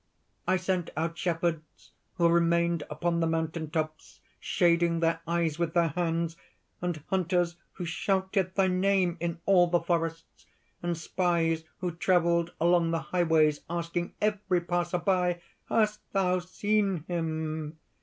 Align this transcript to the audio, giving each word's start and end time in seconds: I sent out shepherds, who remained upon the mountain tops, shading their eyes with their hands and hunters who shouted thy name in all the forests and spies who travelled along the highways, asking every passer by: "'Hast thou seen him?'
I 0.47 0.57
sent 0.57 0.89
out 0.97 1.15
shepherds, 1.15 1.91
who 2.15 2.27
remained 2.27 2.81
upon 2.89 3.19
the 3.19 3.27
mountain 3.27 3.69
tops, 3.69 4.19
shading 4.39 4.99
their 4.99 5.21
eyes 5.27 5.59
with 5.59 5.75
their 5.75 5.89
hands 5.89 6.37
and 6.81 7.03
hunters 7.11 7.57
who 7.73 7.85
shouted 7.85 8.55
thy 8.55 8.65
name 8.67 9.15
in 9.19 9.37
all 9.45 9.67
the 9.67 9.79
forests 9.79 10.47
and 10.81 10.97
spies 10.97 11.65
who 11.81 11.91
travelled 11.91 12.51
along 12.59 12.89
the 12.89 12.99
highways, 13.13 13.61
asking 13.69 14.15
every 14.19 14.61
passer 14.61 14.97
by: 14.97 15.39
"'Hast 15.69 15.99
thou 16.13 16.39
seen 16.39 17.03
him?' 17.07 17.77